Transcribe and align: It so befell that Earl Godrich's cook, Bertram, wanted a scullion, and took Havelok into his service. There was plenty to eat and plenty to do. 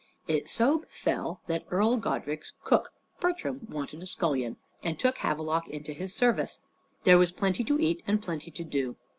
It 0.27 0.49
so 0.49 0.79
befell 0.79 1.41
that 1.45 1.63
Earl 1.69 1.97
Godrich's 1.99 2.53
cook, 2.63 2.91
Bertram, 3.19 3.67
wanted 3.69 4.01
a 4.01 4.07
scullion, 4.07 4.57
and 4.81 4.97
took 4.97 5.19
Havelok 5.19 5.67
into 5.67 5.93
his 5.93 6.11
service. 6.11 6.59
There 7.03 7.19
was 7.19 7.31
plenty 7.31 7.63
to 7.65 7.79
eat 7.79 8.01
and 8.07 8.19
plenty 8.19 8.49
to 8.49 8.63
do. 8.63 8.95